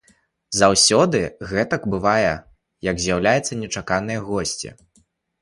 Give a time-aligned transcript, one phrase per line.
[0.59, 2.31] Заўсёды ўжо гэтак бывае,
[2.89, 4.69] як з'явяцца нечаканыя госці.